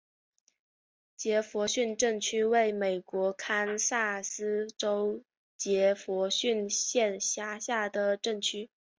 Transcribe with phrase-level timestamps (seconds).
[1.15, 5.21] 杰佛逊镇区为美国堪萨斯州
[5.57, 8.71] 杰佛逊县辖下的镇区。